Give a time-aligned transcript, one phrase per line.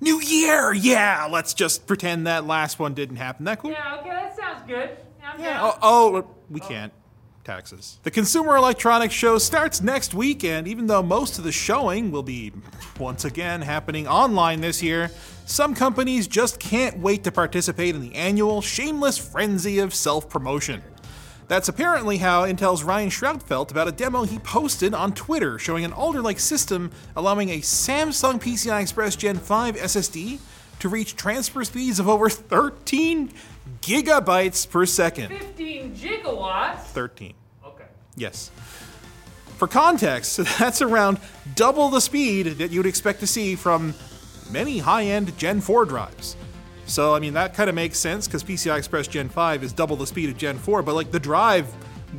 [0.00, 0.72] New Year!
[0.72, 3.44] Yeah, let's just pretend that last one didn't happen.
[3.46, 3.72] That cool?
[3.72, 4.90] Yeah, okay, that sounds good.
[5.24, 5.58] I'm Yeah.
[5.58, 5.72] down.
[5.82, 6.68] Oh, oh, we oh.
[6.68, 6.92] can't.
[7.44, 7.98] Taxes.
[8.02, 12.22] The Consumer Electronics Show starts next week, and even though most of the showing will
[12.22, 12.52] be
[13.00, 15.10] once again happening online this year,
[15.46, 20.82] some companies just can't wait to participate in the annual shameless frenzy of self promotion.
[21.48, 25.82] That's apparently how Intel's Ryan Shrout felt about a demo he posted on Twitter showing
[25.82, 30.40] an Alder Lake system allowing a Samsung PCI Express Gen 5 SSD
[30.80, 33.32] to reach transfer speeds of over 13
[33.80, 35.28] gigabytes per second.
[35.30, 36.80] 15 gigawatts?
[36.82, 37.32] 13.
[37.64, 37.84] Okay.
[38.16, 38.50] Yes.
[39.56, 41.18] For context, that's around
[41.54, 43.94] double the speed that you'd expect to see from
[44.50, 46.36] many high end Gen 4 drives.
[46.88, 49.94] So, I mean, that kind of makes sense because PCI Express Gen 5 is double
[49.94, 51.70] the speed of Gen 4, but like the drive,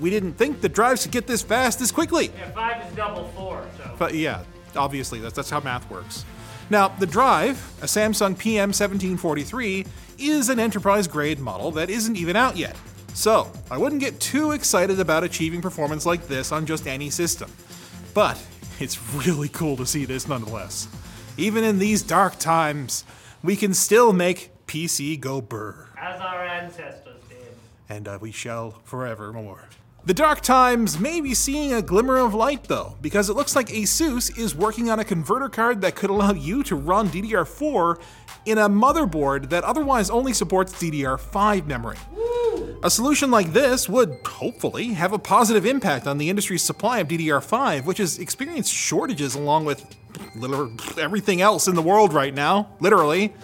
[0.00, 2.30] we didn't think the drives could get this fast this quickly.
[2.38, 3.94] Yeah, 5 is double 4, so.
[3.98, 4.44] But yeah,
[4.76, 6.24] obviously, that's, that's how math works.
[6.70, 9.86] Now, the drive, a Samsung PM1743,
[10.18, 12.76] is an enterprise grade model that isn't even out yet.
[13.14, 17.50] So, I wouldn't get too excited about achieving performance like this on just any system.
[18.14, 18.40] But
[18.78, 20.86] it's really cool to see this nonetheless.
[21.36, 23.04] Even in these dark times,
[23.42, 27.36] we can still make PC go burr As our ancestors did.
[27.90, 29.68] and uh, we shall forevermore.
[30.06, 33.68] The dark times may be seeing a glimmer of light though, because it looks like
[33.68, 38.00] Asus is working on a converter card that could allow you to run DDR4
[38.46, 41.98] in a motherboard that otherwise only supports DDR5 memory.
[42.82, 47.08] A solution like this would, hopefully, have a positive impact on the industry's supply of
[47.08, 49.84] DDR5, which has experienced shortages along with
[50.34, 53.34] literally everything else in the world right now, literally,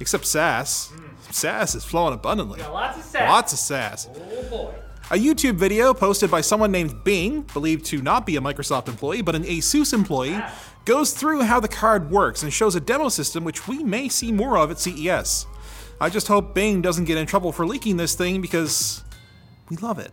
[0.00, 0.88] except SAS.
[0.88, 1.02] Hmm.
[1.30, 2.60] SAS is flowing abundantly.
[2.60, 3.28] Lots of sass.
[3.28, 4.08] Lots of sass.
[4.14, 4.74] Oh boy.
[5.10, 9.22] A YouTube video posted by someone named Bing, believed to not be a Microsoft employee
[9.22, 10.40] but an Asus employee,
[10.84, 14.32] goes through how the card works and shows a demo system which we may see
[14.32, 15.46] more of at CES.
[16.00, 19.04] I just hope Bing doesn't get in trouble for leaking this thing because
[19.68, 20.10] we love it.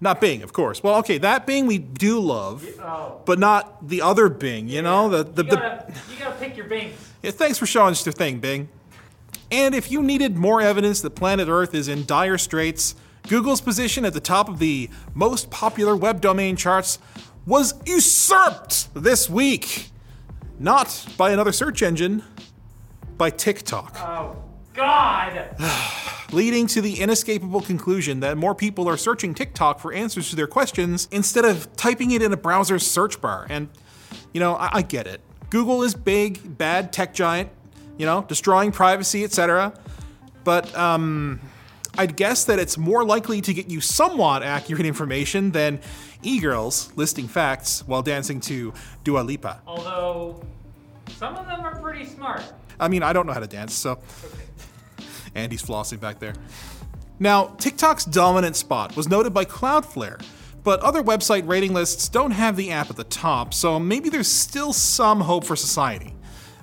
[0.00, 0.82] Not Bing, of course.
[0.82, 3.20] Well, okay, that Bing we do love, Oh.
[3.26, 5.10] but not the other Bing, you know?
[5.10, 6.94] The, the, You the, gotta, you gotta pick your bings.
[7.22, 8.70] yeah, thanks for showing us your thing, Bing.
[9.50, 12.94] And if you needed more evidence that planet Earth is in dire straits,
[13.28, 16.98] Google's position at the top of the most popular web domain charts
[17.46, 19.88] was usurped this week.
[20.58, 22.22] Not by another search engine,
[23.16, 24.36] by TikTok, Oh,
[24.72, 25.56] God!
[26.32, 30.46] leading to the inescapable conclusion that more people are searching TikTok for answers to their
[30.46, 33.46] questions instead of typing it in a browser's search bar.
[33.50, 33.68] And,
[34.32, 35.20] you know, I, I get it.
[35.50, 37.50] Google is big, bad tech giant,
[38.00, 39.74] you know, destroying privacy, etc.
[40.42, 41.38] But um,
[41.98, 45.80] I'd guess that it's more likely to get you somewhat accurate information than
[46.22, 48.72] e-girls listing facts while dancing to
[49.04, 49.60] Dua Lipa.
[49.66, 50.42] Although,
[51.18, 52.42] some of them are pretty smart.
[52.80, 53.98] I mean, I don't know how to dance, so.
[55.34, 56.32] Andy's flossing back there.
[57.18, 60.24] Now, TikTok's dominant spot was noted by Cloudflare,
[60.64, 64.26] but other website rating lists don't have the app at the top, so maybe there's
[64.26, 66.14] still some hope for society.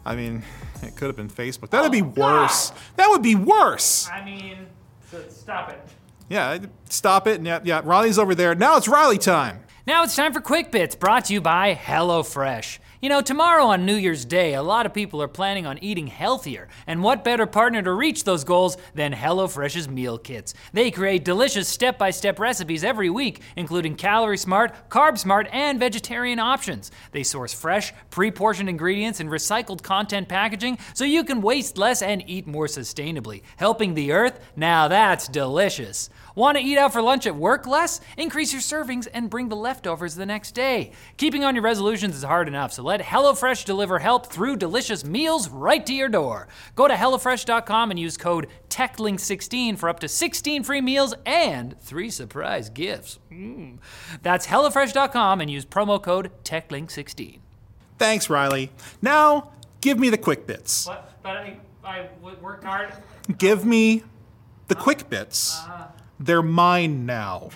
[0.04, 0.42] I mean,
[0.84, 1.70] it could have been Facebook.
[1.70, 2.42] That'd be Oh, God.
[2.44, 2.72] worse.
[2.96, 4.10] That would be worse.
[4.12, 4.68] I mean,
[5.12, 5.82] so stop it.
[6.30, 6.58] Yeah,
[6.90, 7.42] stop it.
[7.42, 8.54] Yeah, yeah, Riley's over there.
[8.56, 9.62] Now it's Riley time.
[9.86, 12.80] Now it's time for Quick Bits, brought to you by HelloFresh.
[13.00, 16.08] You know, tomorrow on New Year's Day, a lot of people are planning on eating
[16.08, 20.56] healthier, and what better partner to reach those goals than HelloFresh's meal kits?
[20.74, 25.80] They create delicious step by step recipes every week, including calorie smart, carb smart, and
[25.80, 26.90] vegetarian options.
[27.12, 32.02] They source fresh, pre portioned ingredients and recycled content packaging so you can waste less
[32.02, 33.44] and eat more sustainably.
[33.58, 34.40] Helping the earth?
[34.56, 36.10] Now that's delicious.
[36.34, 38.02] Want to eat out for lunch at work less?
[38.18, 40.94] Increase your servings and bring the leftovers the next day.
[41.18, 45.50] Keeping on your resolutions is hard enough, so let HelloFresh deliver help through delicious meals
[45.50, 46.48] right to your door.
[46.74, 52.10] Go to HelloFresh.com and use code TechLink16 for up to 16 free meals and three
[52.10, 53.20] surprise gifts.
[53.30, 53.80] Mm.
[54.22, 57.40] That's HelloFresh.com and use promo code TechLink16.
[58.00, 58.72] Thanks, Riley.
[59.02, 60.88] Now, give me the quick bits.
[60.88, 61.22] What?
[61.22, 62.94] But I, I w- worked hard.
[63.38, 64.04] Give me
[64.70, 65.62] the quick bits.
[66.22, 67.50] They're mine now.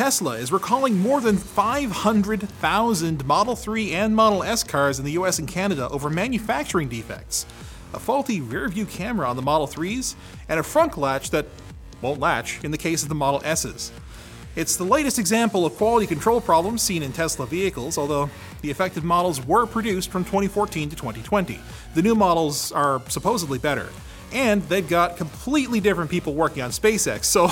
[0.00, 5.38] Tesla is recalling more than 500,000 Model 3 and Model S cars in the US
[5.38, 7.44] and Canada over manufacturing defects.
[7.92, 10.14] A faulty rear view camera on the Model 3s,
[10.48, 11.44] and a front latch that
[12.00, 13.92] won't latch in the case of the Model S's.
[14.56, 18.30] It's the latest example of quality control problems seen in Tesla vehicles, although
[18.62, 21.60] the affected models were produced from 2014 to 2020.
[21.94, 23.90] The new models are supposedly better.
[24.32, 27.48] And they've got completely different people working on SpaceX, so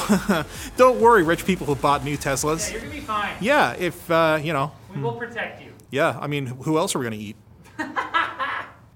[0.77, 2.71] don't worry, rich people who bought new Yeah, Teslas.
[2.71, 3.35] you're gonna be fine.
[3.41, 5.73] Yeah, if, uh, you know, We will protect you.
[5.91, 7.37] yeah, I mean, who else are we gonna eat?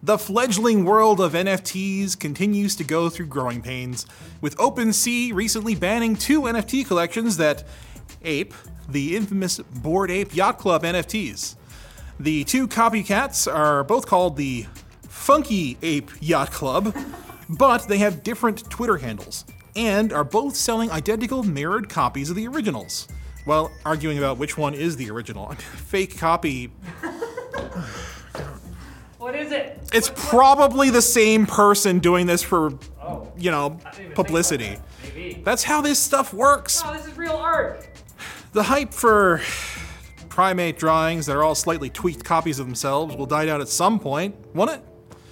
[0.04, 4.04] The fledgling world of NFTs continues to go through growing pains,
[4.40, 7.62] with OpenSea recently banning two NFT collections that
[8.24, 8.52] ape
[8.88, 11.54] the infamous Bored Ape Yacht Club NFTs.
[12.18, 14.66] The two copycats are both called the
[15.08, 16.96] Funky Ape Yacht Club,
[17.58, 19.44] but they have different Twitter handles
[19.76, 23.08] and are both selling identical mirrored copies of the originals.
[23.44, 26.70] While arguing about which one is the original, fake copy
[29.18, 29.78] What is it?
[29.92, 33.76] it's What- what- probably the same person doing this for, Oh, you know, I didn't
[33.76, 34.78] even think about publicity.
[35.02, 35.44] that.
[35.44, 36.82] That's how this stuff works.
[36.84, 37.86] Oh, this is real art.
[38.52, 39.40] The hype for
[40.28, 43.98] primate drawings that are all slightly tweaked copies of themselves will die down at some
[43.98, 44.80] point, won't it?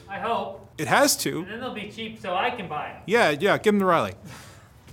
[0.08, 0.59] I hope.
[0.80, 1.40] It has to.
[1.40, 3.02] And then they'll be cheap so I can buy them.
[3.04, 4.14] Yeah, yeah, give them to Riley.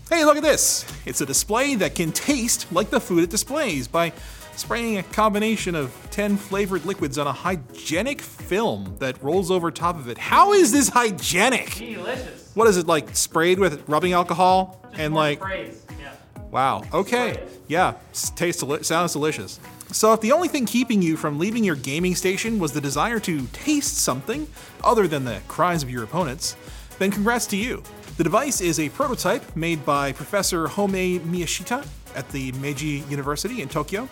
[0.10, 0.86] Hey, look at this.
[1.06, 4.12] It's a display that can taste like the food it displays by
[4.57, 9.95] spraying a combination of 10 flavored liquids on a hygienic film that rolls over top
[9.95, 10.18] of it.
[10.18, 11.75] How is this hygienic?
[11.75, 12.51] Delicious.
[12.54, 15.86] What is it like sprayed with rubbing alcohol Just and like praise.
[16.01, 16.12] Yeah.
[16.51, 17.48] wow, okay.
[17.68, 17.94] Yeah,
[18.36, 19.60] tastes sounds delicious.
[19.92, 23.19] So if the only thing keeping you from leaving your gaming station was the desire
[23.22, 24.48] to taste something
[24.84, 26.56] other than the cries of your opponents,
[27.00, 27.81] then congrats to you.
[28.18, 33.69] The device is a prototype made by Professor Homei Miyashita at the Meiji University in
[33.69, 34.10] Tokyo.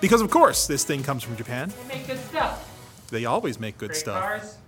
[0.00, 1.72] Because of course, this thing comes from Japan.
[1.88, 3.06] They make good stuff.
[3.10, 4.22] They always make good Great stuff.
[4.22, 4.58] cars,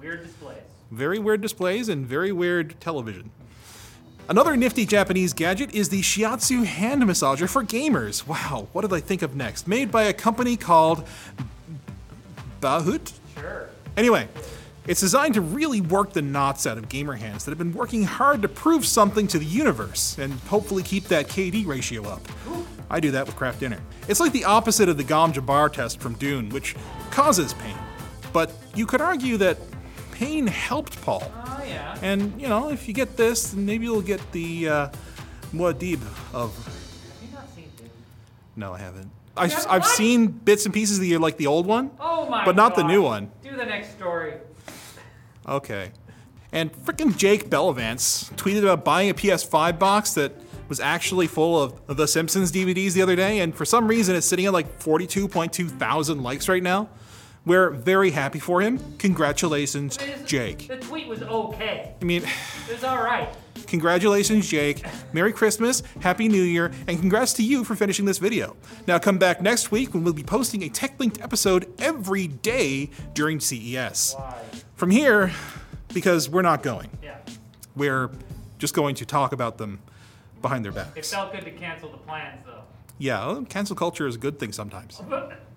[0.00, 0.62] weird displays.
[0.90, 3.30] Very weird displays and very weird television.
[4.28, 8.26] Another nifty Japanese gadget is the Shiatsu hand massager for gamers.
[8.26, 9.66] Wow, what did I think of next?
[9.66, 11.06] Made by a company called
[12.60, 13.12] Bahut?
[13.34, 13.68] Sure.
[13.96, 14.28] Anyway,
[14.86, 18.04] it's designed to really work the knots out of gamer hands that have been working
[18.04, 22.22] hard to prove something to the universe and hopefully keep that KD ratio up.
[22.88, 23.78] I do that with craft dinner.
[24.06, 26.76] It's like the opposite of the Gom Jabbar test from Dune, which
[27.10, 27.76] causes pain.
[28.32, 29.58] But you could argue that
[30.12, 31.22] pain helped Paul.
[31.62, 31.98] Oh, yeah.
[32.02, 34.88] And, you know, if you get this, then maybe you'll get the uh,
[35.54, 36.00] Muad'Dib
[36.32, 36.54] of.
[36.64, 37.90] Have you not seen Dune?
[38.56, 39.10] No, I haven't.
[39.36, 39.84] I, I've what?
[39.86, 41.90] seen bits and pieces of the like the old one.
[41.98, 42.88] Oh my But not the God.
[42.90, 43.30] new one.
[43.42, 44.34] Do the next story.
[45.48, 45.92] Okay.
[46.52, 50.32] And frickin' Jake Bellavance tweeted about buying a PS5 box that
[50.68, 54.26] was actually full of The Simpsons DVDs the other day, and for some reason it's
[54.26, 56.88] sitting at like 42.2 thousand likes right now.
[57.44, 58.78] We're very happy for him.
[58.98, 60.68] Congratulations, Jake.
[60.68, 61.94] The tweet was okay.
[62.00, 62.22] I mean,
[62.68, 63.28] It was all right.
[63.66, 64.84] congratulations, Jake.
[65.12, 68.56] Merry Christmas, Happy New Year, and congrats to you for finishing this video.
[68.86, 72.90] Now come back next week when we'll be posting a tech linked episode every day
[73.14, 74.14] during CES.
[74.16, 74.42] Why?
[74.76, 75.32] From here,
[75.92, 76.90] because we're not going.
[77.02, 77.16] Yeah.
[77.74, 78.10] We're
[78.58, 79.80] just going to talk about them
[80.42, 80.88] behind their back.
[80.90, 81.10] It backs.
[81.10, 82.62] felt good to cancel the plans, though.
[82.98, 85.02] Yeah, cancel culture is a good thing sometimes.